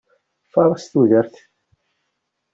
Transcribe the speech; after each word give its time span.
Fares 0.53 0.87
tudert! 0.91 1.37